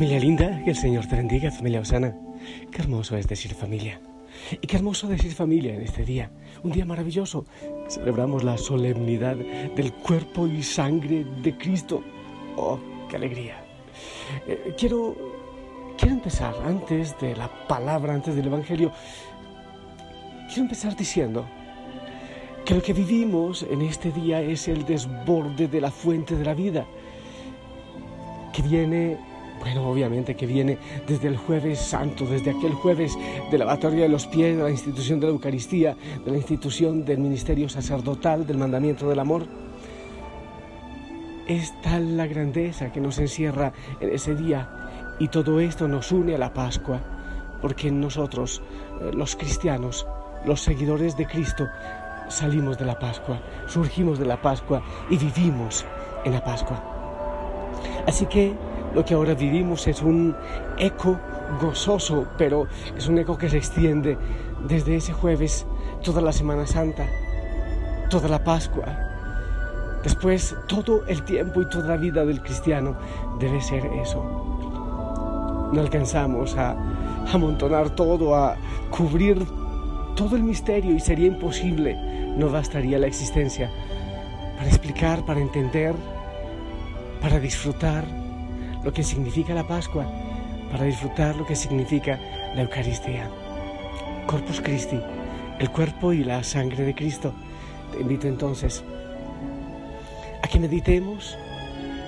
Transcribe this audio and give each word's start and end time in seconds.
Familia 0.00 0.18
linda, 0.18 0.64
que 0.64 0.70
el 0.70 0.76
Señor 0.76 1.04
te 1.04 1.16
bendiga, 1.16 1.50
familia 1.50 1.80
Osana. 1.80 2.16
Qué 2.72 2.80
hermoso 2.80 3.18
es 3.18 3.28
decir 3.28 3.52
familia. 3.52 4.00
Y 4.50 4.66
qué 4.66 4.76
hermoso 4.76 5.06
decir 5.08 5.34
familia 5.34 5.74
en 5.74 5.82
este 5.82 6.06
día. 6.06 6.30
Un 6.62 6.72
día 6.72 6.86
maravilloso. 6.86 7.44
Celebramos 7.86 8.42
la 8.42 8.56
solemnidad 8.56 9.36
del 9.36 9.92
cuerpo 9.92 10.46
y 10.46 10.62
sangre 10.62 11.26
de 11.42 11.54
Cristo. 11.58 12.02
Oh, 12.56 12.78
qué 13.10 13.16
alegría. 13.16 13.62
Eh, 14.48 14.74
quiero, 14.78 15.14
quiero 15.98 16.14
empezar 16.14 16.54
antes 16.64 17.14
de 17.20 17.36
la 17.36 17.50
palabra, 17.68 18.14
antes 18.14 18.34
del 18.34 18.46
Evangelio. 18.46 18.92
Quiero 20.46 20.62
empezar 20.62 20.96
diciendo 20.96 21.44
que 22.64 22.74
lo 22.74 22.80
que 22.80 22.94
vivimos 22.94 23.66
en 23.70 23.82
este 23.82 24.10
día 24.12 24.40
es 24.40 24.66
el 24.66 24.86
desborde 24.86 25.68
de 25.68 25.80
la 25.82 25.90
fuente 25.90 26.36
de 26.36 26.44
la 26.46 26.54
vida, 26.54 26.86
que 28.54 28.62
viene 28.62 29.18
bueno, 29.60 29.88
obviamente 29.88 30.34
que 30.34 30.46
viene 30.46 30.78
desde 31.06 31.28
el 31.28 31.36
jueves 31.36 31.78
santo, 31.78 32.24
desde 32.26 32.50
aquel 32.50 32.72
jueves 32.72 33.16
de 33.50 33.58
la 33.58 33.66
batalla 33.66 34.02
de 34.02 34.08
los 34.08 34.26
pies, 34.26 34.56
de 34.56 34.62
la 34.62 34.70
institución 34.70 35.20
de 35.20 35.26
la 35.26 35.32
Eucaristía, 35.32 35.96
de 36.24 36.30
la 36.30 36.38
institución 36.38 37.04
del 37.04 37.18
ministerio 37.18 37.68
sacerdotal, 37.68 38.46
del 38.46 38.56
mandamiento 38.56 39.08
del 39.08 39.18
amor. 39.18 39.46
Es 41.46 41.74
tal 41.82 42.16
la 42.16 42.26
grandeza 42.26 42.90
que 42.90 43.00
nos 43.00 43.18
encierra 43.18 43.72
en 44.00 44.10
ese 44.10 44.34
día 44.34 44.68
y 45.18 45.28
todo 45.28 45.60
esto 45.60 45.86
nos 45.88 46.10
une 46.10 46.34
a 46.34 46.38
la 46.38 46.54
Pascua, 46.54 47.00
porque 47.60 47.90
nosotros, 47.90 48.62
eh, 49.02 49.10
los 49.12 49.36
cristianos, 49.36 50.06
los 50.46 50.60
seguidores 50.62 51.16
de 51.18 51.26
Cristo, 51.26 51.68
salimos 52.28 52.78
de 52.78 52.86
la 52.86 52.98
Pascua, 52.98 53.40
surgimos 53.66 54.18
de 54.18 54.24
la 54.24 54.40
Pascua 54.40 54.82
y 55.10 55.18
vivimos 55.18 55.84
en 56.24 56.32
la 56.32 56.42
Pascua. 56.42 56.82
Así 58.06 58.24
que 58.26 58.54
lo 58.94 59.04
que 59.04 59.14
ahora 59.14 59.34
vivimos 59.34 59.86
es 59.86 60.02
un 60.02 60.34
eco 60.78 61.18
gozoso, 61.60 62.26
pero 62.36 62.66
es 62.96 63.08
un 63.08 63.18
eco 63.18 63.36
que 63.36 63.48
se 63.48 63.56
extiende 63.56 64.16
desde 64.66 64.96
ese 64.96 65.12
jueves, 65.12 65.66
toda 66.02 66.20
la 66.20 66.32
Semana 66.32 66.66
Santa, 66.66 67.06
toda 68.08 68.28
la 68.28 68.42
Pascua. 68.42 68.86
Después, 70.02 70.56
todo 70.66 71.06
el 71.06 71.22
tiempo 71.24 71.60
y 71.60 71.68
toda 71.68 71.88
la 71.88 71.96
vida 71.96 72.24
del 72.24 72.40
cristiano 72.42 72.96
debe 73.38 73.60
ser 73.60 73.84
eso. 73.86 74.22
No 75.72 75.80
alcanzamos 75.80 76.56
a 76.56 76.76
amontonar 77.32 77.90
todo, 77.90 78.34
a 78.34 78.56
cubrir 78.90 79.44
todo 80.16 80.36
el 80.36 80.42
misterio 80.42 80.94
y 80.94 81.00
sería 81.00 81.26
imposible, 81.26 81.96
no 82.36 82.48
bastaría 82.48 82.98
la 82.98 83.06
existencia 83.06 83.70
para 84.56 84.68
explicar, 84.68 85.24
para 85.24 85.40
entender, 85.40 85.94
para 87.20 87.38
disfrutar 87.38 88.04
lo 88.84 88.92
que 88.92 89.02
significa 89.02 89.54
la 89.54 89.66
Pascua, 89.66 90.06
para 90.70 90.84
disfrutar 90.84 91.36
lo 91.36 91.46
que 91.46 91.56
significa 91.56 92.18
la 92.54 92.62
Eucaristía. 92.62 93.28
Corpus 94.26 94.60
Christi, 94.60 95.00
el 95.58 95.70
cuerpo 95.70 96.12
y 96.12 96.24
la 96.24 96.42
sangre 96.42 96.84
de 96.84 96.94
Cristo. 96.94 97.32
Te 97.92 98.00
invito 98.00 98.28
entonces 98.28 98.84
a 100.42 100.48
que 100.48 100.60
meditemos 100.60 101.36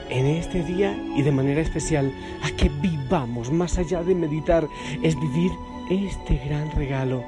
en 0.09 0.27
este 0.27 0.63
día 0.63 0.97
y 1.17 1.23
de 1.23 1.33
manera 1.33 1.61
especial 1.61 2.13
a 2.43 2.51
que 2.53 2.69
vivamos, 2.69 3.51
más 3.51 3.79
allá 3.79 4.03
de 4.03 4.15
meditar, 4.15 4.69
es 5.03 5.19
vivir 5.19 5.51
este 5.91 6.37
gran 6.47 6.71
regalo, 6.73 7.25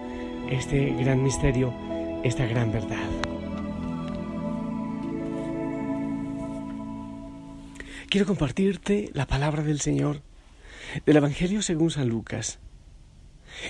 este 0.50 0.90
gran 0.90 1.22
misterio, 1.22 1.72
esta 2.22 2.46
gran 2.46 2.72
verdad. 2.72 3.23
Quiero 8.14 8.28
compartirte 8.28 9.10
la 9.12 9.26
palabra 9.26 9.64
del 9.64 9.80
Señor 9.80 10.22
del 11.04 11.16
Evangelio 11.16 11.62
según 11.62 11.90
San 11.90 12.08
Lucas. 12.08 12.60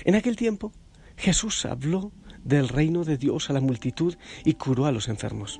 En 0.03 0.13
aquel 0.13 0.35
tiempo 0.35 0.71
Jesús 1.17 1.65
habló 1.65 2.11
del 2.43 2.69
reino 2.69 3.03
de 3.05 3.17
Dios 3.17 3.49
a 3.49 3.53
la 3.53 3.59
multitud 3.59 4.15
y 4.43 4.53
curó 4.53 4.85
a 4.85 4.91
los 4.91 5.07
enfermos. 5.07 5.59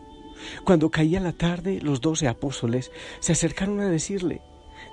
Cuando 0.65 0.91
caía 0.91 1.19
la 1.19 1.31
tarde, 1.31 1.81
los 1.81 1.99
doce 1.99 2.27
apóstoles 2.27 2.91
se 3.21 3.31
acercaron 3.31 3.79
a 3.79 3.89
decirle, 3.89 4.43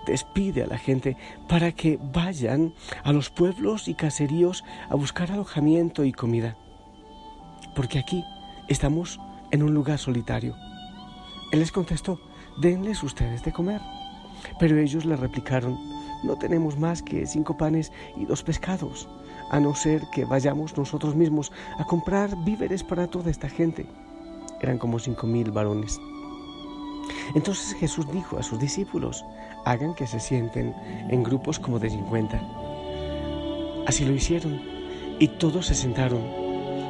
despide 0.06 0.62
a 0.62 0.68
la 0.68 0.78
gente 0.78 1.18
para 1.46 1.72
que 1.72 1.98
vayan 2.14 2.72
a 3.04 3.12
los 3.12 3.28
pueblos 3.28 3.88
y 3.88 3.94
caseríos 3.94 4.64
a 4.88 4.94
buscar 4.94 5.30
alojamiento 5.32 6.06
y 6.06 6.12
comida, 6.12 6.56
porque 7.76 7.98
aquí 7.98 8.24
estamos 8.68 9.20
en 9.50 9.62
un 9.62 9.74
lugar 9.74 9.98
solitario. 9.98 10.56
Él 11.52 11.58
les 11.58 11.72
contestó, 11.72 12.31
denles 12.58 13.02
ustedes 13.02 13.42
de 13.42 13.52
comer. 13.52 13.80
Pero 14.58 14.78
ellos 14.78 15.04
le 15.04 15.16
replicaron, 15.16 15.78
no 16.24 16.36
tenemos 16.36 16.78
más 16.78 17.02
que 17.02 17.26
cinco 17.26 17.56
panes 17.56 17.92
y 18.16 18.24
dos 18.24 18.42
pescados, 18.42 19.08
a 19.50 19.60
no 19.60 19.74
ser 19.74 20.02
que 20.12 20.24
vayamos 20.24 20.76
nosotros 20.76 21.14
mismos 21.14 21.52
a 21.78 21.84
comprar 21.84 22.36
víveres 22.44 22.82
para 22.82 23.06
toda 23.06 23.30
esta 23.30 23.48
gente. 23.48 23.86
Eran 24.60 24.78
como 24.78 24.98
cinco 24.98 25.26
mil 25.26 25.50
varones. 25.50 26.00
Entonces 27.34 27.74
Jesús 27.74 28.10
dijo 28.12 28.38
a 28.38 28.42
sus 28.42 28.58
discípulos, 28.58 29.24
hagan 29.64 29.94
que 29.94 30.06
se 30.06 30.20
sienten 30.20 30.74
en 31.08 31.22
grupos 31.22 31.58
como 31.58 31.78
de 31.78 31.90
cincuenta. 31.90 32.40
Así 33.86 34.04
lo 34.04 34.12
hicieron, 34.12 34.60
y 35.18 35.28
todos 35.28 35.66
se 35.66 35.74
sentaron 35.74 36.41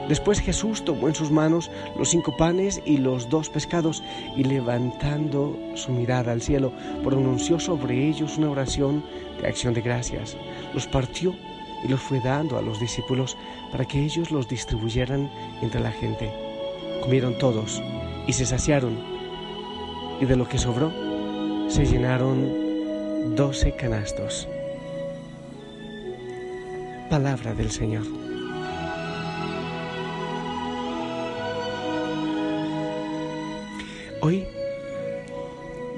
Después 0.09 0.41
Jesús 0.41 0.85
tomó 0.85 1.09
en 1.09 1.15
sus 1.15 1.31
manos 1.31 1.71
los 1.97 2.11
cinco 2.11 2.37
panes 2.37 2.83
y 2.85 2.99
los 2.99 3.29
dos 3.29 3.49
pescados 3.49 4.03
y 4.37 4.45
levantando 4.45 5.57
su 5.75 5.93
mirada 5.93 6.33
al 6.33 6.43
cielo, 6.43 6.73
pronunció 7.05 7.61
sobre 7.61 8.09
ellos 8.09 8.37
una 8.37 8.51
oración 8.51 9.05
de 9.41 9.49
acción 9.49 9.75
de 9.75 9.81
gracias. 9.81 10.37
Los 10.75 10.87
partió 10.87 11.35
y 11.85 11.89
los 11.89 12.01
fue 12.01 12.21
dando 12.21 12.59
a 12.59 12.63
los 12.63 12.81
discípulos 12.81 13.37
para 13.71 13.85
que 13.85 14.05
ellos 14.05 14.31
los 14.31 14.49
distribuyeran 14.49 15.31
entre 15.63 15.81
la 15.81 15.93
gente. 15.93 16.33
Comieron 17.01 17.39
todos 17.39 17.83
y 18.27 18.33
se 18.33 18.47
saciaron 18.47 18.99
y 20.21 20.25
de 20.25 20.37
lo 20.37 20.49
que 20.49 20.59
sobró 20.59 20.93
se 21.69 21.87
llenaron 21.87 23.35
doce 23.35 23.75
canastos. 23.75 24.49
Palabra 27.09 27.55
del 27.55 27.71
Señor. 27.71 28.32
Hoy 34.25 34.47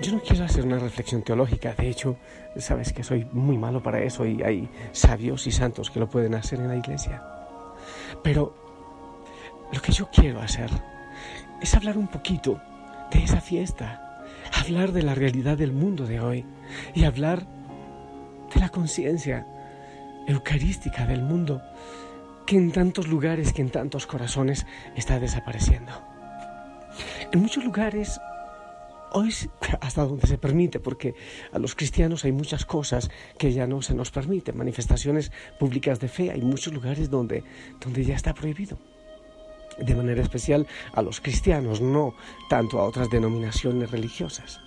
yo 0.01 0.13
no 0.13 0.23
quiero 0.23 0.47
hacer 0.47 0.65
una 0.65 0.79
reflexión 0.79 1.21
teológica, 1.21 1.75
de 1.75 1.91
hecho, 1.91 2.17
sabes 2.57 2.95
que 2.95 3.05
soy 3.05 3.27
muy 3.33 3.59
malo 3.59 3.83
para 3.83 4.03
eso 4.03 4.25
y 4.25 4.43
hay 4.43 4.67
sabios 4.93 5.47
y 5.47 5.51
santos 5.51 5.91
que 5.91 6.01
lo 6.01 6.09
pueden 6.09 6.35
hacer 6.35 6.59
en 6.59 6.69
la 6.69 6.77
iglesia. 6.77 7.23
Pero 8.23 8.55
lo 9.71 9.83
que 9.83 9.93
yo 9.93 10.09
quiero 10.11 10.41
hacer 10.41 10.71
es 11.61 11.75
hablar 11.75 11.99
un 11.99 12.09
poquito 12.09 12.59
de 13.13 13.23
esa 13.23 13.43
fiesta, 13.43 14.25
hablar 14.59 14.93
de 14.93 15.03
la 15.03 15.15
realidad 15.15 15.59
del 15.59 15.75
mundo 15.75 16.07
de 16.07 16.21
hoy 16.21 16.47
y 16.95 17.05
hablar 17.05 17.47
de 18.55 18.59
la 18.59 18.71
conciencia 18.71 19.47
eucarística 20.27 21.05
del 21.05 21.21
mundo 21.21 21.61
que 22.47 22.57
en 22.57 22.73
tantos 22.73 23.07
lugares, 23.07 23.53
que 23.53 23.61
en 23.61 23.69
tantos 23.69 24.07
corazones 24.07 24.65
está 24.97 25.21
desapareciendo. 25.21 26.14
En 27.35 27.41
muchos 27.41 27.65
lugares, 27.65 28.21
hoy 29.11 29.35
hasta 29.81 30.05
donde 30.05 30.29
se 30.29 30.39
permite, 30.39 30.79
porque 30.79 31.17
a 31.53 31.59
los 31.59 31.75
cristianos 31.75 32.25
hay 32.25 32.31
muchas 32.31 32.65
cosas 32.65 33.11
que 33.37 33.53
ya 33.53 33.67
no 33.67 33.83
se 33.83 33.93
nos 33.93 34.13
permiten, 34.13 34.57
manifestaciones 34.57 35.33
públicas 35.59 35.99
de 35.99 36.07
fe, 36.07 36.31
hay 36.31 36.43
muchos 36.43 36.73
lugares 36.73 37.11
donde, 37.11 37.43
donde 37.81 38.05
ya 38.05 38.15
está 38.15 38.35
prohibido. 38.35 38.79
De 39.81 39.97
manera 39.97 40.23
especial 40.23 40.69
a 40.93 41.03
los 41.03 41.21
cristianos, 41.21 41.81
no 41.81 42.15
tanto 42.49 42.79
a 42.79 42.85
otras 42.85 43.11
denominaciones 43.11 43.91
religiosas. 43.91 44.61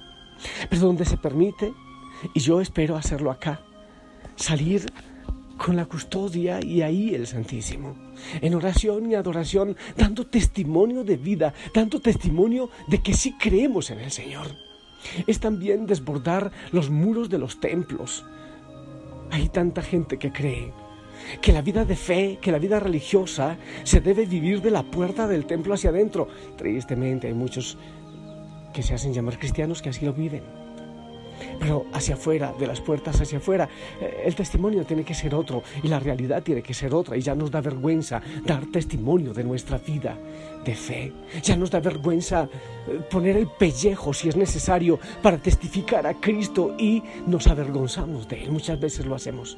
Pero 0.69 0.81
donde 0.81 1.05
se 1.05 1.15
permite, 1.15 1.73
y 2.33 2.39
yo 2.41 2.59
espero 2.59 2.97
hacerlo 2.97 3.31
acá, 3.31 3.61
salir 4.35 4.91
con 5.57 5.77
la 5.77 5.85
custodia 5.85 6.59
y 6.61 6.81
ahí 6.81 7.15
el 7.15 7.27
Santísimo, 7.27 8.06
en 8.41 8.55
oración 8.55 9.09
y 9.11 9.15
adoración, 9.15 9.75
dando 9.95 10.27
testimonio 10.27 11.03
de 11.03 11.17
vida, 11.17 11.53
dando 11.73 11.99
testimonio 11.99 12.69
de 12.87 13.01
que 13.01 13.13
sí 13.13 13.37
creemos 13.37 13.89
en 13.89 13.99
el 13.99 14.11
Señor. 14.11 14.47
Es 15.27 15.39
también 15.39 15.85
desbordar 15.85 16.51
los 16.71 16.89
muros 16.89 17.29
de 17.29 17.37
los 17.37 17.59
templos. 17.59 18.25
Hay 19.31 19.49
tanta 19.49 19.81
gente 19.81 20.17
que 20.17 20.31
cree 20.31 20.73
que 21.41 21.51
la 21.51 21.61
vida 21.61 21.85
de 21.85 21.95
fe, 21.95 22.39
que 22.41 22.51
la 22.51 22.59
vida 22.59 22.79
religiosa 22.79 23.57
se 23.83 24.01
debe 24.01 24.25
vivir 24.25 24.61
de 24.61 24.71
la 24.71 24.83
puerta 24.83 25.27
del 25.27 25.45
templo 25.45 25.73
hacia 25.73 25.89
adentro. 25.89 26.27
Tristemente 26.57 27.27
hay 27.27 27.33
muchos 27.33 27.77
que 28.73 28.83
se 28.83 28.93
hacen 28.93 29.13
llamar 29.13 29.39
cristianos 29.39 29.81
que 29.81 29.89
así 29.89 30.05
lo 30.05 30.13
viven. 30.13 30.66
Pero 31.59 31.85
hacia 31.93 32.15
afuera, 32.15 32.53
de 32.57 32.67
las 32.67 32.81
puertas 32.81 33.19
hacia 33.19 33.37
afuera, 33.37 33.67
eh, 34.01 34.23
el 34.25 34.35
testimonio 34.35 34.85
tiene 34.85 35.03
que 35.03 35.13
ser 35.13 35.35
otro 35.35 35.63
y 35.83 35.87
la 35.87 35.99
realidad 35.99 36.43
tiene 36.43 36.61
que 36.61 36.73
ser 36.73 36.93
otra. 36.93 37.17
Y 37.17 37.21
ya 37.21 37.35
nos 37.35 37.51
da 37.51 37.61
vergüenza 37.61 38.21
dar 38.45 38.65
testimonio 38.67 39.33
de 39.33 39.43
nuestra 39.43 39.77
vida 39.77 40.17
de 40.63 40.75
fe, 40.75 41.13
ya 41.41 41.55
nos 41.55 41.71
da 41.71 41.79
vergüenza 41.79 42.49
eh, 42.87 42.99
poner 43.09 43.37
el 43.37 43.47
pellejo 43.47 44.13
si 44.13 44.29
es 44.29 44.35
necesario 44.35 44.99
para 45.21 45.37
testificar 45.37 46.05
a 46.05 46.15
Cristo 46.15 46.75
y 46.77 47.01
nos 47.25 47.47
avergonzamos 47.47 48.27
de 48.27 48.43
Él, 48.43 48.51
muchas 48.51 48.79
veces 48.79 49.05
lo 49.05 49.15
hacemos. 49.15 49.57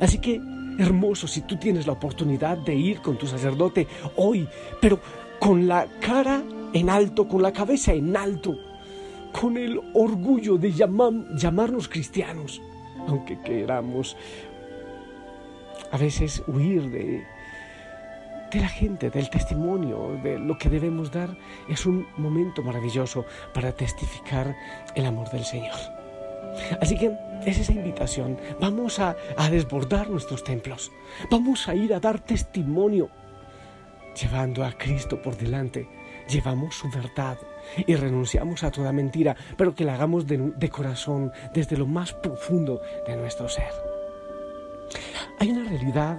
Así 0.00 0.18
que, 0.18 0.40
hermoso, 0.78 1.26
si 1.26 1.42
tú 1.42 1.56
tienes 1.56 1.86
la 1.86 1.92
oportunidad 1.92 2.58
de 2.58 2.74
ir 2.74 3.00
con 3.00 3.16
tu 3.16 3.26
sacerdote 3.26 3.86
hoy, 4.16 4.48
pero 4.80 5.00
con 5.38 5.68
la 5.68 5.86
cara 6.00 6.42
en 6.72 6.90
alto, 6.90 7.26
con 7.28 7.42
la 7.42 7.52
cabeza 7.52 7.92
en 7.92 8.16
alto, 8.16 8.56
con 9.32 9.56
el 9.56 9.80
orgullo 9.94 10.56
de 10.56 10.72
llamarnos 10.72 11.88
cristianos, 11.88 12.60
aunque 13.06 13.38
queramos 13.40 14.16
a 15.90 15.96
veces 15.96 16.42
huir 16.46 16.90
de, 16.90 17.24
de 18.52 18.60
la 18.60 18.68
gente, 18.68 19.10
del 19.10 19.30
testimonio, 19.30 20.18
de 20.22 20.38
lo 20.38 20.58
que 20.58 20.68
debemos 20.68 21.10
dar, 21.10 21.36
es 21.68 21.86
un 21.86 22.06
momento 22.16 22.62
maravilloso 22.62 23.24
para 23.54 23.72
testificar 23.72 24.54
el 24.94 25.06
amor 25.06 25.30
del 25.30 25.44
Señor. 25.44 25.76
Así 26.80 26.96
que 26.96 27.16
es 27.46 27.58
esa 27.58 27.72
invitación. 27.72 28.38
Vamos 28.60 28.98
a, 28.98 29.16
a, 29.36 29.50
desbordar 29.50 30.10
nuestros 30.10 30.42
templos. 30.44 30.90
Vamos 31.30 31.68
a 31.68 31.74
ir 31.74 31.94
a 31.94 32.00
dar 32.00 32.20
testimonio, 32.20 33.08
llevando 34.20 34.64
a 34.64 34.72
Cristo 34.72 35.22
por 35.22 35.36
delante. 35.36 35.88
Llevamos 36.28 36.74
su 36.76 36.90
verdad, 36.90 37.38
y 37.86 37.94
renunciamos 37.94 38.62
a 38.64 38.70
toda 38.70 38.92
mentira, 38.92 39.36
pero 39.56 39.74
que 39.74 39.84
la 39.84 39.94
hagamos 39.94 40.26
de, 40.26 40.70
corazón, 40.70 41.32
desde 41.52 41.76
lo 41.76 41.86
más 41.86 42.12
profundo 42.12 42.80
de 43.06 43.16
nuestro 43.16 43.48
ser. 43.48 43.72
Hay 45.38 45.50
una 45.50 45.68
realidad 45.68 46.18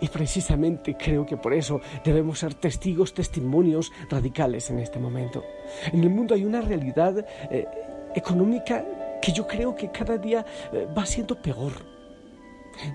y 0.00 0.08
precisamente 0.08 0.96
creo 0.96 1.24
que 1.24 1.36
por 1.36 1.54
eso 1.54 1.80
debemos 2.04 2.38
ser 2.38 2.54
testigos, 2.54 3.14
testimonios 3.14 3.92
radicales 4.10 4.70
en 4.70 4.78
este 4.78 4.98
momento. 4.98 5.44
En 5.92 6.02
el 6.02 6.10
mundo 6.10 6.34
hay 6.34 6.44
una 6.44 6.60
realidad 6.60 7.24
eh, 7.50 7.66
económica 8.14 8.84
que 9.22 9.32
yo 9.32 9.46
creo 9.46 9.74
que 9.74 9.90
cada 9.90 10.18
día 10.18 10.44
eh, 10.72 10.86
va 10.96 11.06
siendo 11.06 11.40
peor. 11.40 11.93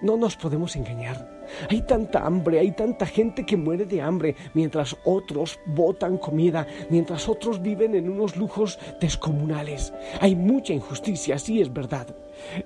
No 0.02 0.18
nos 0.18 0.36
podemos 0.36 0.76
engañar. 0.76 1.40
Hay 1.70 1.81
tanta 1.81 2.26
hambre, 2.26 2.60
hay 2.60 2.72
tanta 2.72 3.06
gente 3.06 3.46
que 3.46 3.58
muere 3.58 3.86
de 3.86 4.02
hambre, 4.02 4.36
mientras 4.54 4.96
otros 5.06 5.60
botan 5.66 6.18
comida, 6.18 6.68
mientras 6.90 7.28
otros 7.28 7.62
viven 7.62 7.96
en 7.96 8.10
unos 8.10 8.36
lujos 8.38 8.80
descomunales. 9.02 9.94
Hay 10.22 10.36
mucha 10.36 10.74
injusticia, 10.74 11.40
sí 11.40 11.62
es 11.62 11.72
verdad. 11.74 12.16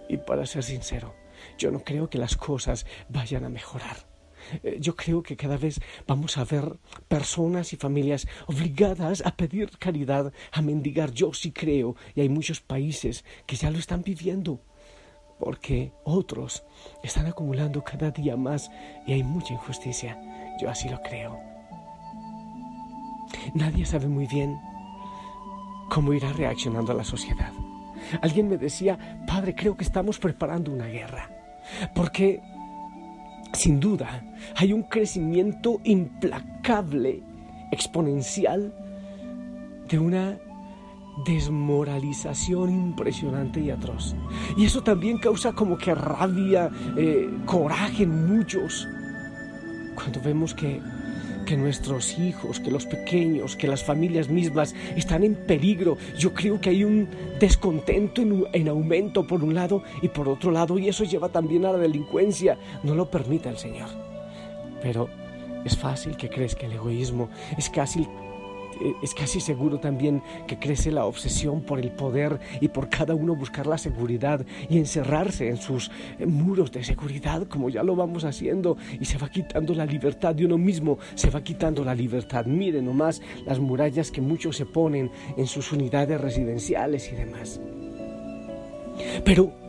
Y 0.10 0.18
para 0.18 0.46
ser 0.46 0.64
sincero, 0.64 1.14
yo 1.58 1.72
no 1.72 1.84
creo 1.84 2.10
que 2.10 2.18
las 2.18 2.36
cosas 2.36 2.86
vayan 3.10 3.46
a 3.46 3.50
mejorar. 3.50 3.98
Eh, 4.62 4.78
yo 4.80 4.96
creo 4.96 5.24
que 5.24 5.38
cada 5.38 5.58
vez 5.58 5.80
vamos 6.08 6.38
a 6.38 6.44
ver 6.44 6.78
personas 7.08 7.74
y 7.74 7.78
familias 7.78 8.28
obligadas 8.48 9.24
a 9.26 9.36
pedir 9.36 9.70
caridad, 9.78 10.34
a 10.52 10.62
mendigar. 10.62 11.12
Yo 11.12 11.34
sí 11.34 11.52
creo, 11.52 11.96
y 12.16 12.22
hay 12.22 12.30
muchos 12.30 12.62
países 12.62 13.24
que 13.46 13.56
ya 13.56 13.72
lo 13.72 13.80
están 13.80 14.04
viviendo 14.04 14.62
porque 15.44 15.92
otros 16.06 16.64
están 17.04 17.26
acumulando 17.26 17.84
cada 17.84 18.12
día 18.12 18.38
más 18.38 18.72
y 19.06 19.12
hay 19.12 19.24
mucha 19.24 19.54
injusticia. 19.54 20.18
Yo 20.62 20.70
así 20.70 20.88
lo 20.88 21.02
creo. 21.02 21.38
Nadie 23.54 23.86
sabe 23.86 24.08
muy 24.08 24.26
bien 24.26 24.58
cómo 25.90 26.14
irá 26.14 26.32
reaccionando 26.32 26.94
la 26.94 27.04
sociedad. 27.04 27.52
Alguien 28.22 28.48
me 28.48 28.58
decía, 28.58 28.98
padre, 29.28 29.54
creo 29.54 29.76
que 29.76 29.84
estamos 29.84 30.18
preparando 30.18 30.72
una 30.72 30.88
guerra, 30.88 31.30
porque 31.94 32.42
sin 33.52 33.82
duda 33.82 34.24
hay 34.56 34.72
un 34.72 34.84
crecimiento 34.84 35.82
implacable, 35.84 37.22
exponencial, 37.70 38.74
de 39.90 40.00
una 40.00 40.40
desmoralización 41.18 42.70
impresionante 42.70 43.60
y 43.60 43.70
atroz. 43.70 44.16
Y 44.58 44.66
eso 44.66 44.82
también 44.82 45.18
causa 45.18 45.54
como 45.54 45.78
que 45.78 45.94
rabia, 45.94 46.70
eh, 46.98 47.30
coraje 47.46 48.04
en 48.04 48.28
muchos. 48.28 48.88
Cuando 49.96 50.22
vemos 50.22 50.54
que, 50.54 50.82
que 51.46 51.56
nuestros 51.56 52.18
hijos, 52.18 52.60
que 52.60 52.72
los 52.72 52.86
pequeños, 52.86 53.56
que 53.56 53.68
las 53.68 53.84
familias 53.84 54.30
mismas 54.30 54.74
están 54.96 55.24
en 55.24 55.36
peligro, 55.36 55.98
yo 56.18 56.34
creo 56.34 56.60
que 56.60 56.72
hay 56.72 56.84
un 56.84 57.08
descontento 57.40 58.22
en, 58.22 58.46
en 58.52 58.68
aumento 58.68 59.28
por 59.28 59.44
un 59.44 59.54
lado 59.54 59.84
y 60.02 60.10
por 60.10 60.28
otro 60.28 60.52
lado, 60.52 60.80
y 60.80 60.90
eso 60.90 61.04
lleva 61.04 61.30
también 61.30 61.66
a 61.66 61.72
la 61.72 61.78
delincuencia. 61.78 62.58
No 62.84 62.96
lo 62.96 63.10
permite 63.10 63.50
el 63.50 63.58
Señor. 63.58 63.90
Pero 64.82 65.08
es 65.64 65.78
fácil 65.78 66.18
que 66.18 66.30
crezca 66.30 66.66
el 66.66 66.74
egoísmo, 66.74 67.30
es 67.58 67.70
eh, 67.70 68.08
es 69.02 69.14
casi 69.14 69.40
seguro 69.40 69.80
también 69.80 70.22
que 70.48 70.60
crece 70.60 70.92
la 70.92 71.06
obsesión 71.06 71.62
por 71.62 71.80
el 71.80 71.92
poder 71.92 72.40
y 72.62 72.68
por 72.68 72.90
cada 72.90 73.16
uno 73.16 73.36
buscar 73.36 73.68
la 73.68 73.78
seguridad 73.78 74.46
y 74.70 74.78
encerrarse 74.78 75.50
en 75.50 75.58
sus 75.58 75.92
eh, 76.20 76.26
muros 76.26 76.72
de 76.72 76.84
seguridad 76.84 77.48
como 77.48 77.70
ya 77.70 77.84
lo 77.84 77.96
vamos 77.96 78.24
haciendo 78.24 78.78
y 79.00 79.06
se 79.06 79.18
va 79.18 79.30
quitando 79.30 79.74
la 79.74 79.86
libertad 79.86 80.36
de 80.36 80.46
uno 80.46 80.58
mismo, 80.58 80.98
se 81.16 81.30
va 81.30 81.44
quitando 81.44 81.84
la 81.84 81.96
libertad. 81.96 82.46
Miren 82.46 82.86
nomás 82.86 83.22
las 83.46 83.60
murallas 83.60 84.12
que 84.12 84.22
muchos 84.22 84.58
se 84.58 84.66
ponen 84.66 85.12
en 85.38 85.48
sus 85.48 85.72
unidades 85.72 86.20
residenciales 86.20 87.12
y 87.12 87.16
demás. 87.16 87.60
Pero 89.26 89.63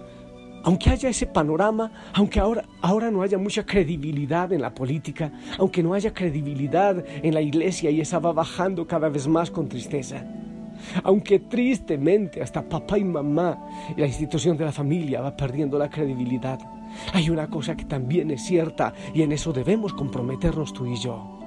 aunque 0.64 0.90
haya 0.90 1.10
ese 1.10 1.26
panorama, 1.26 1.90
aunque 2.14 2.40
ahora, 2.40 2.64
ahora 2.80 3.10
no 3.10 3.22
haya 3.22 3.38
mucha 3.38 3.64
credibilidad 3.64 4.52
en 4.52 4.62
la 4.62 4.74
política, 4.74 5.30
aunque 5.58 5.82
no 5.82 5.94
haya 5.94 6.12
credibilidad 6.12 7.04
en 7.22 7.34
la 7.34 7.42
iglesia 7.42 7.90
y 7.90 8.00
esa 8.00 8.18
va 8.18 8.32
bajando 8.32 8.86
cada 8.86 9.08
vez 9.08 9.28
más 9.28 9.50
con 9.50 9.68
tristeza, 9.68 10.24
aunque 11.02 11.38
tristemente 11.38 12.42
hasta 12.42 12.66
papá 12.66 12.98
y 12.98 13.04
mamá 13.04 13.58
y 13.96 14.00
la 14.00 14.06
institución 14.06 14.56
de 14.56 14.64
la 14.64 14.72
familia 14.72 15.20
va 15.20 15.36
perdiendo 15.36 15.78
la 15.78 15.90
credibilidad, 15.90 16.58
hay 17.12 17.28
una 17.28 17.48
cosa 17.48 17.76
que 17.76 17.84
también 17.84 18.30
es 18.30 18.42
cierta 18.42 18.94
y 19.12 19.22
en 19.22 19.32
eso 19.32 19.52
debemos 19.52 19.92
comprometernos 19.92 20.72
tú 20.72 20.86
y 20.86 20.96
yo. 20.96 21.40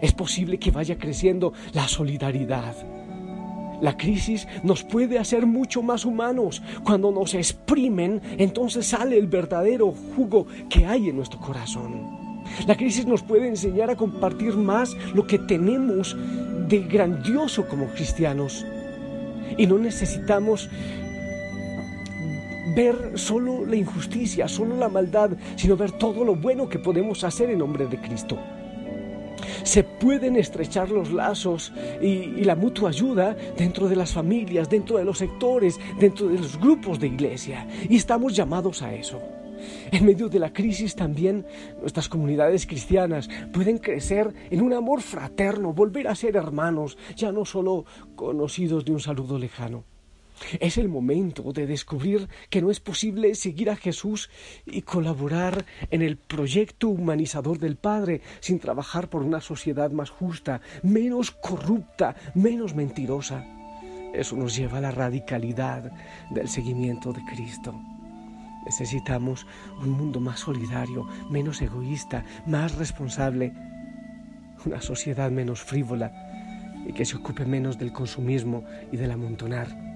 Es 0.00 0.12
posible 0.12 0.58
que 0.58 0.70
vaya 0.70 0.96
creciendo 0.96 1.52
la 1.72 1.88
solidaridad 1.88 2.76
la 3.82 3.96
crisis 3.96 4.46
nos 4.62 4.84
puede 4.84 5.18
hacer 5.18 5.44
mucho 5.44 5.82
más 5.82 6.04
humanos. 6.04 6.62
Cuando 6.84 7.10
nos 7.10 7.34
exprimen, 7.34 8.22
entonces 8.38 8.86
sale 8.86 9.18
el 9.18 9.26
verdadero 9.26 9.92
jugo 10.14 10.46
que 10.70 10.86
hay 10.86 11.08
en 11.08 11.16
nuestro 11.16 11.40
corazón. 11.40 12.42
La 12.66 12.76
crisis 12.76 13.06
nos 13.06 13.22
puede 13.22 13.48
enseñar 13.48 13.90
a 13.90 13.96
compartir 13.96 14.54
más 14.54 14.96
lo 15.14 15.26
que 15.26 15.38
tenemos 15.38 16.16
de 16.68 16.78
grandioso 16.78 17.66
como 17.68 17.86
cristianos. 17.88 18.64
Y 19.58 19.66
no 19.66 19.78
necesitamos 19.78 20.70
ver 22.76 23.12
solo 23.16 23.66
la 23.66 23.74
injusticia, 23.74 24.46
solo 24.46 24.76
la 24.76 24.88
maldad, 24.88 25.30
sino 25.56 25.76
ver 25.76 25.90
todo 25.90 26.24
lo 26.24 26.36
bueno 26.36 26.68
que 26.68 26.78
podemos 26.78 27.24
hacer 27.24 27.50
en 27.50 27.58
nombre 27.58 27.86
de 27.86 27.98
Cristo 27.98 28.38
se 29.64 29.84
pueden 29.84 30.36
estrechar 30.36 30.90
los 30.90 31.12
lazos 31.12 31.72
y, 32.00 32.42
la 32.42 32.56
mutua 32.56 32.90
ayuda 32.90 33.36
dentro 33.56 33.88
de 33.88 33.96
las 33.96 34.12
familias, 34.12 34.68
dentro 34.68 34.98
de 34.98 35.04
los 35.04 35.18
sectores, 35.18 35.78
dentro 35.98 36.28
de 36.28 36.38
los 36.38 36.58
grupos 36.58 36.98
de 36.98 37.06
iglesia. 37.06 37.66
Y 37.88 37.96
estamos 37.96 38.34
llamados 38.34 38.82
a 38.82 38.94
eso. 38.94 39.20
En 39.92 40.04
medio 40.04 40.28
de 40.28 40.40
la 40.40 40.52
crisis 40.52 40.96
también 40.96 41.46
nuestras 41.80 42.08
comunidades 42.08 42.66
cristianas 42.66 43.28
pueden 43.52 43.78
crecer 43.78 44.34
en 44.50 44.60
un 44.60 44.72
amor 44.72 45.02
fraterno, 45.02 45.72
volver 45.72 46.08
a 46.08 46.16
ser 46.16 46.36
hermanos, 46.36 46.98
ya 47.14 47.30
no 47.30 47.44
solo 47.44 47.84
conocidos 48.16 48.84
de 48.84 48.92
un 48.92 49.00
saludo 49.00 49.38
lejano. 49.38 49.84
Es 50.60 50.78
el 50.78 50.88
momento 50.88 51.52
de 51.52 51.66
descubrir 51.66 52.28
que 52.50 52.62
no 52.62 52.70
es 52.70 52.80
posible 52.80 53.34
seguir 53.34 53.70
a 53.70 53.76
Jesús 53.76 54.30
y 54.66 54.82
colaborar 54.82 55.64
en 55.90 56.02
el 56.02 56.16
proyecto 56.16 56.88
humanizador 56.88 57.58
del 57.58 57.76
Padre 57.76 58.20
sin 58.40 58.58
trabajar 58.58 59.08
por 59.08 59.22
una 59.22 59.40
sociedad 59.40 59.90
más 59.90 60.10
justa, 60.10 60.60
menos 60.82 61.30
corrupta, 61.30 62.16
menos 62.34 62.74
mentirosa. 62.74 63.44
Eso 64.12 64.36
nos 64.36 64.54
lleva 64.56 64.78
a 64.78 64.82
la 64.82 64.90
radicalidad 64.90 65.90
del 66.30 66.48
seguimiento 66.48 67.12
de 67.12 67.24
Cristo. 67.24 67.74
Necesitamos 68.64 69.46
un 69.80 69.90
mundo 69.90 70.20
más 70.20 70.40
solidario, 70.40 71.08
menos 71.30 71.62
egoísta, 71.62 72.24
más 72.46 72.76
responsable, 72.76 73.52
una 74.64 74.80
sociedad 74.80 75.30
menos 75.30 75.60
frívola 75.60 76.12
y 76.86 76.92
que 76.92 77.04
se 77.04 77.16
ocupe 77.16 77.44
menos 77.44 77.78
del 77.78 77.92
consumismo 77.92 78.64
y 78.92 78.96
del 78.96 79.10
amontonar 79.10 79.91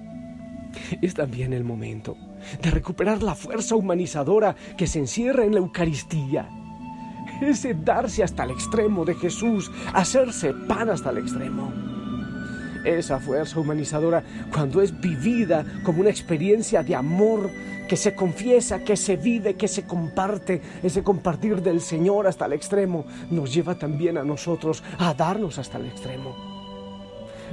es 1.01 1.13
también 1.13 1.53
el 1.53 1.63
momento 1.63 2.17
de 2.61 2.71
recuperar 2.71 3.23
la 3.23 3.35
fuerza 3.35 3.75
humanizadora 3.75 4.55
que 4.77 4.87
se 4.87 4.99
encierra 4.99 5.45
en 5.45 5.53
la 5.53 5.59
Eucaristía. 5.59 6.49
Ese 7.41 7.73
darse 7.73 8.23
hasta 8.23 8.43
el 8.43 8.51
extremo 8.51 9.05
de 9.05 9.15
Jesús, 9.15 9.71
hacerse 9.93 10.53
pan 10.53 10.89
hasta 10.89 11.11
el 11.11 11.19
extremo. 11.19 11.71
esa 12.85 13.19
fuerza 13.19 13.59
humanizadora 13.59 14.23
cuando 14.51 14.81
es 14.81 14.97
vivida 14.97 15.65
como 15.83 16.01
una 16.01 16.09
experiencia 16.09 16.83
de 16.83 16.95
amor 16.95 17.49
que 17.89 17.97
se 17.97 18.15
confiesa, 18.15 18.83
que 18.83 18.95
se 18.95 19.17
vive, 19.17 19.55
que 19.55 19.67
se 19.67 19.83
comparte, 19.83 20.61
ese 20.83 21.03
compartir 21.03 21.61
del 21.61 21.81
Señor 21.81 22.27
hasta 22.27 22.45
el 22.45 22.53
extremo, 22.53 23.05
nos 23.29 23.53
lleva 23.53 23.77
también 23.77 24.17
a 24.17 24.23
nosotros 24.23 24.83
a 24.99 25.13
darnos 25.13 25.57
hasta 25.57 25.77
el 25.77 25.87
extremo 25.87 26.46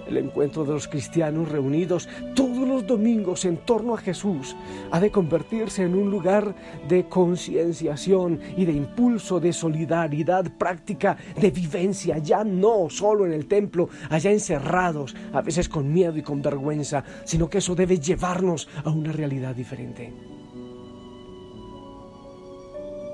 el 0.07 0.17
encuentro 0.17 0.65
de 0.65 0.73
los 0.73 0.89
cristianos 0.89 1.49
reunidos 1.49 2.09
todos 2.35 2.69
los 2.69 2.87
domingos 2.87 3.45
en 3.45 3.59
torno 3.59 3.95
a 3.95 3.99
Jesús 3.99 4.57
ha 4.91 5.01
de 5.01 5.11
convertirse 5.11 5.83
en 5.83 5.95
un 5.95 6.11
lugar 6.11 6.55
de 6.89 7.09
concienciación 7.09 8.41
y 8.57 8.65
de 8.65 8.73
impulso, 8.73 9.41
de 9.41 9.53
solidaridad 9.53 10.51
práctica, 10.59 11.17
de 11.41 11.51
vivencia, 11.51 12.19
ya 12.19 12.45
no 12.45 12.89
solo 12.91 13.27
en 13.27 13.33
el 13.33 13.47
templo, 13.47 13.89
allá 14.11 14.31
encerrados, 14.31 15.15
a 15.33 15.41
veces 15.41 15.69
con 15.69 15.93
miedo 15.93 16.17
y 16.17 16.23
con 16.23 16.43
vergüenza, 16.43 17.05
sino 17.25 17.49
que 17.49 17.59
eso 17.59 17.75
debe 17.75 17.99
llevarnos 17.99 18.69
a 18.85 18.91
una 18.91 19.13
realidad 19.13 19.55
diferente. 19.55 20.13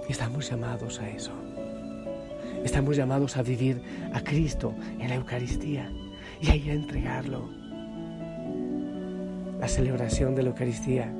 Estamos 0.08 0.50
llamados 0.50 0.98
a 1.00 1.08
eso. 1.08 1.32
Estamos 2.64 2.96
llamados 2.96 3.36
a 3.36 3.42
vivir 3.42 3.80
a 4.12 4.22
Cristo 4.22 4.74
en 4.98 5.08
la 5.08 5.14
Eucaristía 5.14 5.90
y 6.40 6.50
ahí 6.50 6.70
a 6.70 6.74
entregarlo. 6.74 7.48
La 9.60 9.68
celebración 9.68 10.34
de 10.34 10.42
la 10.42 10.48
Eucaristía 10.50 11.12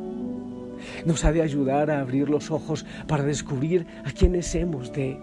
nos 1.04 1.24
ha 1.24 1.32
de 1.32 1.42
ayudar 1.42 1.90
a 1.90 2.00
abrir 2.00 2.30
los 2.30 2.50
ojos 2.50 2.86
para 3.06 3.22
descubrir 3.22 3.86
a 4.04 4.12
quienes 4.12 4.54
hemos 4.54 4.92
de 4.92 5.18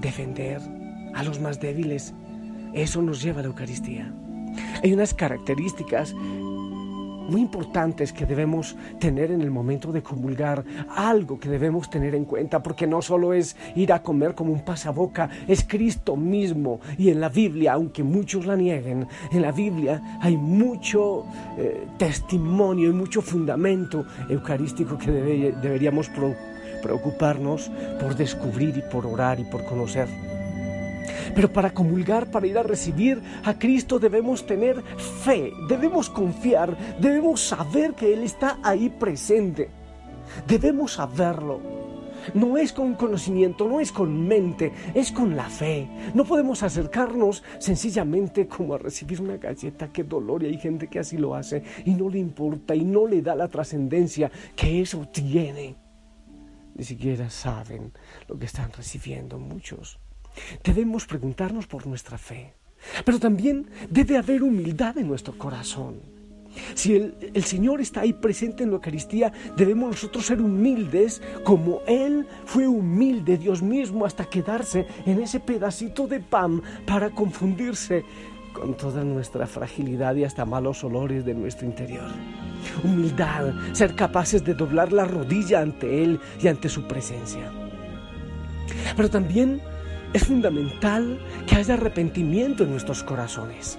defender, 0.00 0.60
a 1.14 1.24
los 1.24 1.40
más 1.40 1.60
débiles. 1.60 2.14
Eso 2.72 3.02
nos 3.02 3.20
lleva 3.20 3.40
a 3.40 3.42
la 3.42 3.48
Eucaristía. 3.48 4.12
Hay 4.82 4.92
unas 4.92 5.14
características 5.14 6.14
muy 7.28 7.40
importantes 7.40 8.12
que 8.12 8.26
debemos 8.26 8.76
tener 8.98 9.30
en 9.30 9.40
el 9.40 9.50
momento 9.50 9.92
de 9.92 10.02
comulgar, 10.02 10.64
algo 10.94 11.38
que 11.38 11.48
debemos 11.48 11.90
tener 11.90 12.14
en 12.14 12.24
cuenta, 12.24 12.62
porque 12.62 12.86
no 12.86 13.02
solo 13.02 13.32
es 13.32 13.56
ir 13.74 13.92
a 13.92 14.02
comer 14.02 14.34
como 14.34 14.52
un 14.52 14.64
pasaboca, 14.64 15.28
es 15.46 15.64
Cristo 15.64 16.16
mismo. 16.16 16.80
Y 16.98 17.10
en 17.10 17.20
la 17.20 17.28
Biblia, 17.28 17.74
aunque 17.74 18.02
muchos 18.02 18.46
la 18.46 18.56
nieguen, 18.56 19.06
en 19.30 19.42
la 19.42 19.52
Biblia 19.52 20.18
hay 20.20 20.36
mucho 20.36 21.24
eh, 21.58 21.86
testimonio 21.98 22.90
y 22.90 22.92
mucho 22.92 23.22
fundamento 23.22 24.04
eucarístico 24.28 24.98
que 24.98 25.10
deberíamos 25.10 26.10
preocuparnos 26.82 27.70
por 28.00 28.16
descubrir 28.16 28.76
y 28.76 28.82
por 28.82 29.06
orar 29.06 29.40
y 29.40 29.44
por 29.44 29.64
conocer. 29.64 30.08
Pero 31.34 31.52
para 31.52 31.72
comulgar, 31.72 32.30
para 32.30 32.46
ir 32.46 32.58
a 32.58 32.62
recibir 32.62 33.20
a 33.44 33.58
Cristo, 33.58 33.98
debemos 33.98 34.46
tener 34.46 34.82
fe, 35.24 35.52
debemos 35.68 36.08
confiar, 36.10 36.76
debemos 37.00 37.40
saber 37.40 37.94
que 37.94 38.12
Él 38.12 38.22
está 38.22 38.58
ahí 38.62 38.88
presente. 38.90 39.70
Debemos 40.46 40.94
saberlo. 40.94 41.60
No 42.34 42.56
es 42.56 42.72
con 42.72 42.94
conocimiento, 42.94 43.68
no 43.68 43.80
es 43.80 43.90
con 43.90 44.26
mente, 44.26 44.72
es 44.94 45.10
con 45.10 45.36
la 45.36 45.48
fe. 45.48 45.88
No 46.14 46.24
podemos 46.24 46.62
acercarnos 46.62 47.42
sencillamente 47.58 48.46
como 48.46 48.74
a 48.74 48.78
recibir 48.78 49.20
una 49.20 49.36
galleta, 49.36 49.92
qué 49.92 50.04
dolor, 50.04 50.42
y 50.42 50.46
hay 50.46 50.58
gente 50.58 50.86
que 50.86 51.00
así 51.00 51.16
lo 51.16 51.34
hace 51.34 51.62
y 51.84 51.94
no 51.94 52.08
le 52.08 52.18
importa 52.18 52.74
y 52.74 52.84
no 52.84 53.06
le 53.06 53.22
da 53.22 53.34
la 53.34 53.48
trascendencia 53.48 54.30
que 54.54 54.80
eso 54.80 55.06
tiene. 55.12 55.74
Ni 56.74 56.84
siquiera 56.84 57.28
saben 57.28 57.92
lo 58.28 58.38
que 58.38 58.46
están 58.46 58.70
recibiendo 58.72 59.38
muchos. 59.38 59.98
Debemos 60.64 61.06
preguntarnos 61.06 61.66
por 61.66 61.86
nuestra 61.86 62.18
fe, 62.18 62.54
pero 63.04 63.18
también 63.18 63.68
debe 63.90 64.16
haber 64.16 64.42
humildad 64.42 64.98
en 64.98 65.08
nuestro 65.08 65.36
corazón. 65.36 66.12
Si 66.74 66.94
el, 66.94 67.44
Señor 67.44 67.80
está 67.80 68.02
ahí 68.02 68.12
presente 68.12 68.62
en 68.62 68.70
la 68.70 68.76
Eucaristía, 68.76 69.32
debemos 69.56 69.90
nosotros 69.90 70.26
ser 70.26 70.40
humildes 70.40 71.22
como 71.44 71.80
Él 71.86 72.26
fue 72.44 72.66
humilde, 72.66 73.38
Dios 73.38 73.62
mismo, 73.62 74.04
hasta 74.04 74.26
quedarse 74.26 74.86
en 75.06 75.20
ese 75.22 75.40
pedacito 75.40 76.06
de 76.06 76.20
pan 76.20 76.62
para 76.86 77.10
confundirse 77.10 78.04
con 78.52 78.76
toda 78.76 79.02
nuestra 79.02 79.46
fragilidad 79.46 80.14
y 80.14 80.24
hasta 80.24 80.44
malos 80.44 80.84
olores 80.84 81.24
de 81.24 81.34
nuestro 81.34 81.66
interior. 81.66 82.10
Humildad, 82.84 83.54
ser 83.72 83.94
capaces 83.94 84.44
de 84.44 84.54
doblar 84.54 84.92
la 84.92 85.06
rodilla 85.06 85.60
ante 85.60 86.04
Él 86.04 86.20
y 86.42 86.48
ante 86.48 86.68
su 86.68 86.86
presencia. 86.86 87.50
Pero 88.94 89.10
también 89.10 89.60
es 90.12 90.26
fundamental 90.26 91.18
que 91.46 91.56
haya 91.56 91.74
arrepentimiento 91.74 92.64
en 92.64 92.70
nuestros 92.70 93.02
corazones. 93.02 93.78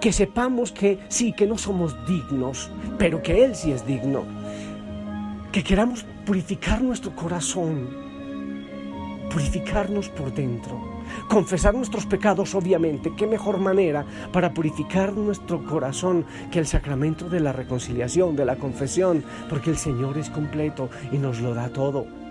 Que 0.00 0.12
sepamos 0.12 0.72
que 0.72 0.98
sí, 1.08 1.32
que 1.32 1.46
no 1.46 1.58
somos 1.58 1.94
dignos, 2.06 2.70
pero 2.98 3.22
que 3.22 3.44
Él 3.44 3.54
sí 3.54 3.72
es 3.72 3.86
digno. 3.86 4.24
Que 5.52 5.62
queramos 5.62 6.04
purificar 6.24 6.82
nuestro 6.82 7.14
corazón, 7.14 7.88
purificarnos 9.30 10.08
por 10.08 10.34
dentro. 10.34 10.96
Confesar 11.28 11.74
nuestros 11.74 12.04
pecados, 12.04 12.54
obviamente. 12.54 13.12
¿Qué 13.16 13.26
mejor 13.26 13.58
manera 13.58 14.04
para 14.32 14.52
purificar 14.52 15.12
nuestro 15.12 15.64
corazón 15.64 16.24
que 16.50 16.58
el 16.58 16.66
sacramento 16.66 17.28
de 17.28 17.40
la 17.40 17.52
reconciliación, 17.52 18.34
de 18.34 18.44
la 18.44 18.56
confesión? 18.56 19.22
Porque 19.48 19.70
el 19.70 19.76
Señor 19.76 20.18
es 20.18 20.30
completo 20.30 20.90
y 21.12 21.18
nos 21.18 21.40
lo 21.40 21.54
da 21.54 21.68
todo 21.68 22.25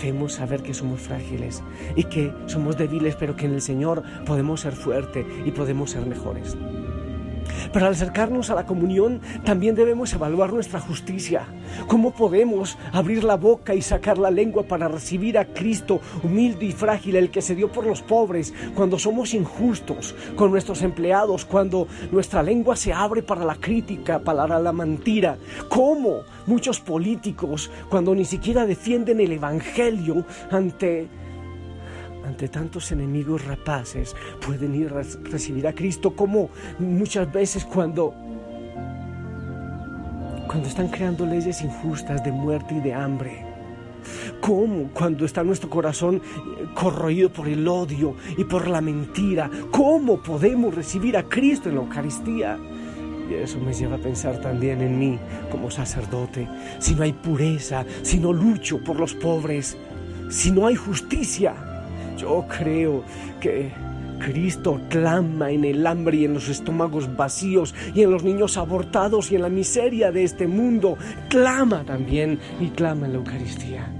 debemos 0.00 0.34
saber 0.34 0.62
que 0.62 0.74
somos 0.74 1.00
frágiles 1.00 1.62
y 1.96 2.04
que 2.04 2.32
somos 2.46 2.76
débiles, 2.76 3.16
pero 3.16 3.36
que 3.36 3.46
en 3.46 3.54
el 3.54 3.60
Señor 3.60 4.02
podemos 4.26 4.60
ser 4.60 4.72
fuertes 4.72 5.26
y 5.44 5.50
podemos 5.50 5.90
ser 5.90 6.06
mejores. 6.06 6.56
Pero 7.72 7.86
al 7.86 7.92
acercarnos 7.92 8.50
a 8.50 8.54
la 8.54 8.66
comunión 8.66 9.20
también 9.44 9.74
debemos 9.74 10.12
evaluar 10.12 10.52
nuestra 10.52 10.80
justicia. 10.80 11.46
¿Cómo 11.86 12.12
podemos 12.12 12.78
abrir 12.92 13.24
la 13.24 13.36
boca 13.36 13.74
y 13.74 13.82
sacar 13.82 14.18
la 14.18 14.30
lengua 14.30 14.64
para 14.64 14.88
recibir 14.88 15.38
a 15.38 15.44
Cristo 15.44 16.00
humilde 16.22 16.66
y 16.66 16.72
frágil, 16.72 17.16
el 17.16 17.30
que 17.30 17.42
se 17.42 17.54
dio 17.54 17.70
por 17.70 17.86
los 17.86 18.02
pobres, 18.02 18.52
cuando 18.74 18.98
somos 18.98 19.34
injustos 19.34 20.14
con 20.36 20.50
nuestros 20.50 20.82
empleados, 20.82 21.44
cuando 21.44 21.86
nuestra 22.10 22.42
lengua 22.42 22.76
se 22.76 22.92
abre 22.92 23.22
para 23.22 23.44
la 23.44 23.54
crítica, 23.54 24.18
para 24.18 24.58
la 24.58 24.72
mentira? 24.72 25.38
¿Cómo 25.68 26.22
muchos 26.46 26.80
políticos, 26.80 27.70
cuando 27.88 28.14
ni 28.14 28.24
siquiera 28.24 28.66
defienden 28.66 29.20
el 29.20 29.32
Evangelio 29.32 30.24
ante 30.50 31.08
ante 32.24 32.48
tantos 32.48 32.92
enemigos 32.92 33.44
rapaces 33.44 34.14
pueden 34.44 34.74
ir 34.74 34.88
a 34.88 35.02
recibir 35.30 35.66
a 35.66 35.74
Cristo 35.74 36.14
como 36.14 36.50
muchas 36.78 37.32
veces 37.32 37.64
cuando 37.64 38.14
cuando 40.46 40.68
están 40.68 40.88
creando 40.88 41.24
leyes 41.24 41.62
injustas 41.62 42.24
de 42.24 42.32
muerte 42.32 42.74
y 42.74 42.80
de 42.80 42.92
hambre. 42.92 43.46
¿Cómo 44.40 44.90
cuando 44.92 45.24
está 45.24 45.44
nuestro 45.44 45.70
corazón 45.70 46.16
eh, 46.16 46.66
corroído 46.74 47.30
por 47.30 47.46
el 47.46 47.68
odio 47.68 48.16
y 48.36 48.42
por 48.42 48.66
la 48.66 48.80
mentira? 48.80 49.48
¿Cómo 49.70 50.20
podemos 50.20 50.74
recibir 50.74 51.16
a 51.16 51.22
Cristo 51.22 51.68
en 51.68 51.76
la 51.76 51.82
Eucaristía? 51.82 52.58
Y 53.30 53.34
eso 53.34 53.60
me 53.60 53.72
lleva 53.72 53.94
a 53.94 54.00
pensar 54.00 54.40
también 54.40 54.80
en 54.80 54.98
mí 54.98 55.20
como 55.52 55.70
sacerdote. 55.70 56.48
Si 56.80 56.96
no 56.96 57.04
hay 57.04 57.12
pureza, 57.12 57.84
si 58.02 58.18
no 58.18 58.32
lucho 58.32 58.82
por 58.82 58.98
los 58.98 59.14
pobres, 59.14 59.76
si 60.30 60.50
no 60.50 60.66
hay 60.66 60.74
justicia, 60.74 61.54
yo 62.20 62.44
creo 62.48 63.02
que 63.40 63.72
Cristo 64.18 64.80
clama 64.90 65.50
en 65.50 65.64
el 65.64 65.86
hambre 65.86 66.18
y 66.18 66.24
en 66.26 66.34
los 66.34 66.48
estómagos 66.48 67.16
vacíos 67.16 67.74
y 67.94 68.02
en 68.02 68.10
los 68.10 68.22
niños 68.22 68.58
abortados 68.58 69.32
y 69.32 69.36
en 69.36 69.42
la 69.42 69.48
miseria 69.48 70.12
de 70.12 70.24
este 70.24 70.46
mundo. 70.46 70.96
Clama 71.30 71.84
también 71.84 72.38
y 72.60 72.68
clama 72.68 73.06
en 73.06 73.12
la 73.12 73.18
Eucaristía. 73.18 73.90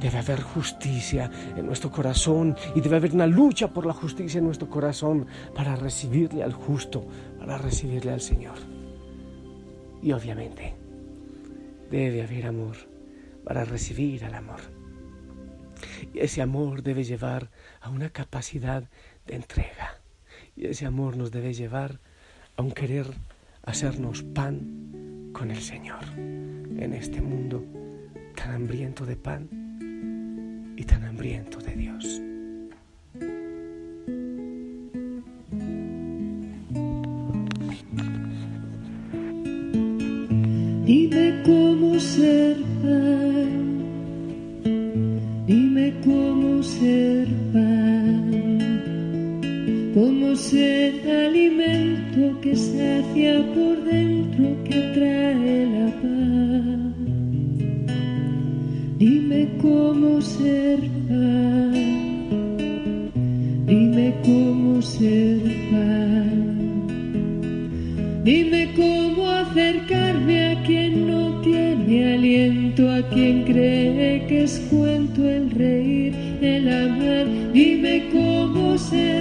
Debe 0.00 0.18
haber 0.18 0.40
justicia 0.40 1.30
en 1.56 1.66
nuestro 1.66 1.90
corazón 1.90 2.56
y 2.74 2.80
debe 2.80 2.96
haber 2.96 3.12
una 3.12 3.26
lucha 3.26 3.68
por 3.68 3.86
la 3.86 3.92
justicia 3.92 4.38
en 4.38 4.46
nuestro 4.46 4.68
corazón 4.68 5.26
para 5.54 5.76
recibirle 5.76 6.42
al 6.42 6.54
justo, 6.54 7.06
para 7.38 7.58
recibirle 7.58 8.12
al 8.12 8.20
Señor. 8.20 8.56
Y 10.02 10.10
obviamente 10.12 10.74
debe 11.90 12.22
haber 12.22 12.46
amor 12.46 12.76
para 13.44 13.64
recibir 13.64 14.24
al 14.24 14.34
amor. 14.34 14.81
Y 16.12 16.20
ese 16.20 16.42
amor 16.42 16.82
debe 16.82 17.04
llevar 17.04 17.50
a 17.80 17.90
una 17.90 18.10
capacidad 18.10 18.84
de 19.26 19.36
entrega. 19.36 19.98
Y 20.56 20.66
ese 20.66 20.86
amor 20.86 21.16
nos 21.16 21.30
debe 21.30 21.54
llevar 21.54 22.00
a 22.56 22.62
un 22.62 22.72
querer 22.72 23.06
hacernos 23.64 24.22
pan 24.22 25.30
con 25.32 25.50
el 25.50 25.60
Señor 25.60 26.04
en 26.16 26.92
este 26.92 27.20
mundo 27.20 27.64
tan 28.34 28.52
hambriento 28.54 29.06
de 29.06 29.16
pan 29.16 29.48
y 30.76 30.84
tan 30.84 31.04
hambriento 31.04 31.58
de 31.58 31.74
Dios. 31.76 32.20
Dime 40.84 41.42
cómo 41.44 41.98
ser 42.00 42.56
acercarme 69.52 70.52
a 70.52 70.62
quien 70.62 71.06
no 71.08 71.40
tiene 71.42 72.14
aliento, 72.14 72.90
a 72.90 73.02
quien 73.10 73.44
cree 73.44 74.24
que 74.26 74.44
es 74.44 74.58
reír, 76.42 76.44
el 76.44 76.68
amar. 76.68 77.52
Dime 77.52 78.08
cómo 78.12 78.76
ser 78.78 79.11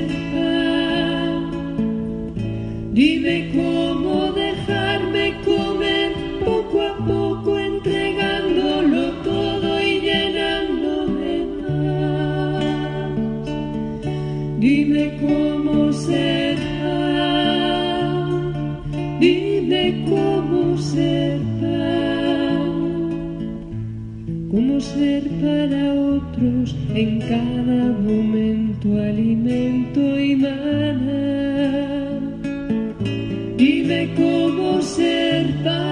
Dime 33.61 34.09
cómo 34.15 34.81
ser 34.81 35.45
pan, 35.63 35.83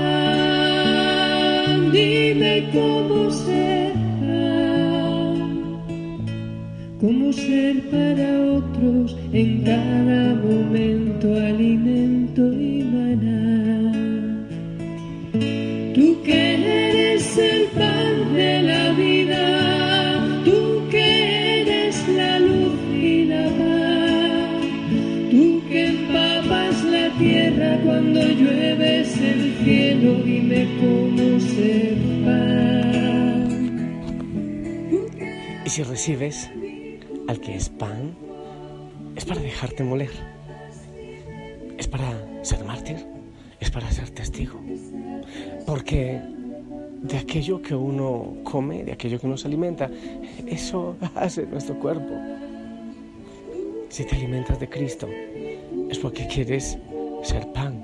dime 1.91 2.67
cómo 2.73 3.29
ser 3.29 3.93
pan, 4.19 5.37
cómo 6.99 7.31
ser 7.31 7.79
para 7.91 8.41
otros 8.57 9.15
en 9.33 9.61
cada 9.61 10.33
momento 10.33 11.08
cuando 27.99 28.21
llueves 28.21 29.19
el 29.19 29.57
cielo, 29.61 30.13
dime 30.23 30.69
cómo 30.79 31.37
ser 31.37 31.97
paz. 32.23 33.51
Y 35.65 35.69
si 35.69 35.83
recibes 35.83 36.49
al 37.27 37.41
que 37.41 37.55
es 37.55 37.67
pan, 37.67 38.15
es 39.17 39.25
para 39.25 39.41
dejarte 39.41 39.83
moler. 39.83 40.11
Es 41.77 41.89
para 41.89 42.09
ser 42.41 42.63
mártir, 42.63 43.05
es 43.59 43.69
para 43.69 43.91
ser 43.91 44.09
testigo. 44.11 44.61
Porque 45.65 46.21
de 47.01 47.17
aquello 47.17 47.61
que 47.61 47.75
uno 47.75 48.37
come, 48.43 48.85
de 48.85 48.93
aquello 48.93 49.19
que 49.19 49.27
uno 49.27 49.35
se 49.35 49.49
alimenta, 49.49 49.91
eso 50.47 50.95
hace 51.15 51.45
nuestro 51.47 51.77
cuerpo. 51.77 52.13
Si 53.89 54.05
te 54.05 54.15
alimentas 54.15 54.57
de 54.57 54.69
Cristo, 54.69 55.09
es 55.89 55.99
porque 55.99 56.25
quieres 56.27 56.77
ser 57.23 57.51
pan. 57.51 57.78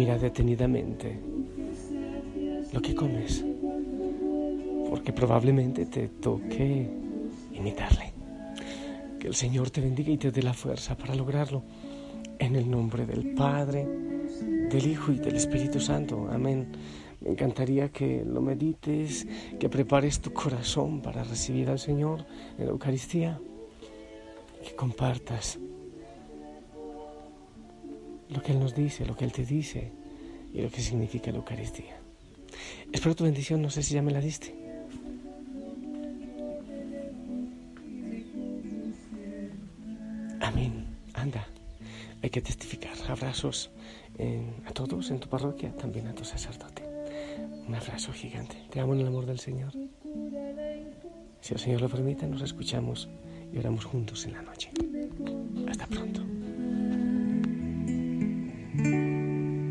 Mira 0.00 0.16
detenidamente 0.16 1.20
lo 2.72 2.80
que 2.80 2.94
comes, 2.94 3.44
porque 4.88 5.12
probablemente 5.12 5.84
te 5.84 6.08
toque 6.08 6.88
imitarle. 7.52 8.14
Que 9.18 9.28
el 9.28 9.34
Señor 9.34 9.68
te 9.68 9.82
bendiga 9.82 10.10
y 10.10 10.16
te 10.16 10.30
dé 10.30 10.42
la 10.42 10.54
fuerza 10.54 10.96
para 10.96 11.14
lograrlo. 11.14 11.64
En 12.38 12.56
el 12.56 12.70
nombre 12.70 13.04
del 13.04 13.34
Padre, 13.34 13.86
del 14.70 14.86
Hijo 14.86 15.12
y 15.12 15.18
del 15.18 15.36
Espíritu 15.36 15.80
Santo. 15.80 16.30
Amén. 16.32 16.68
Me 17.20 17.32
encantaría 17.32 17.90
que 17.90 18.24
lo 18.24 18.40
medites, 18.40 19.26
que 19.58 19.68
prepares 19.68 20.22
tu 20.22 20.32
corazón 20.32 21.02
para 21.02 21.24
recibir 21.24 21.68
al 21.68 21.78
Señor 21.78 22.24
en 22.56 22.64
la 22.64 22.70
Eucaristía, 22.70 23.38
que 24.64 24.74
compartas 24.74 25.58
lo 28.30 28.42
que 28.42 28.52
Él 28.52 28.60
nos 28.60 28.74
dice, 28.74 29.06
lo 29.06 29.16
que 29.16 29.24
Él 29.24 29.32
te 29.32 29.44
dice 29.44 29.90
y 30.52 30.60
lo 30.60 30.70
que 30.70 30.80
significa 30.80 31.30
la 31.30 31.38
Eucaristía. 31.38 31.96
Espero 32.92 33.14
tu 33.14 33.24
bendición, 33.24 33.62
no 33.62 33.70
sé 33.70 33.82
si 33.82 33.94
ya 33.94 34.02
me 34.02 34.12
la 34.12 34.20
diste. 34.20 34.54
Amén. 40.40 40.86
Anda, 41.14 41.46
hay 42.22 42.30
que 42.30 42.40
testificar. 42.40 42.92
Abrazos 43.08 43.70
a 44.66 44.72
todos 44.72 45.10
en 45.10 45.20
tu 45.20 45.28
parroquia, 45.28 45.72
también 45.76 46.06
a 46.08 46.14
tu 46.14 46.24
sacerdote. 46.24 46.82
Un 47.66 47.74
abrazo 47.74 48.12
gigante. 48.12 48.56
Te 48.70 48.80
amo 48.80 48.94
en 48.94 49.00
el 49.00 49.06
amor 49.06 49.26
del 49.26 49.38
Señor. 49.38 49.72
Si 51.40 51.54
el 51.54 51.60
Señor 51.60 51.80
lo 51.80 51.88
permite, 51.88 52.26
nos 52.26 52.42
escuchamos 52.42 53.08
y 53.52 53.58
oramos 53.58 53.84
juntos 53.84 54.26
en 54.26 54.34
la 54.34 54.42
noche. 54.42 54.70
Hasta 55.68 55.86
pronto. 55.86 56.39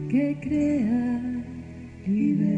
Que 0.10 0.36
crea 0.42 1.44
libertad. 2.08 2.49